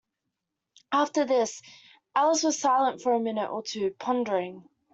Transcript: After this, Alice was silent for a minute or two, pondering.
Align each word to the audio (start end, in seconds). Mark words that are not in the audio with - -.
After 0.91 1.25
this, 1.25 1.61
Alice 2.15 2.41
was 2.41 2.57
silent 2.57 3.03
for 3.03 3.13
a 3.13 3.19
minute 3.19 3.51
or 3.51 3.61
two, 3.61 3.91
pondering. 3.99 4.67